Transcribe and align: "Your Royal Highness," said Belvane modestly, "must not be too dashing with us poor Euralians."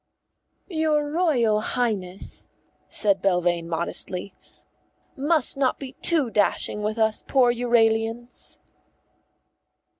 "Your 0.67 1.11
Royal 1.11 1.61
Highness," 1.61 2.47
said 2.87 3.21
Belvane 3.21 3.67
modestly, 3.69 4.33
"must 5.15 5.57
not 5.57 5.77
be 5.77 5.91
too 6.01 6.31
dashing 6.31 6.81
with 6.81 6.97
us 6.97 7.23
poor 7.27 7.53
Euralians." 7.53 8.57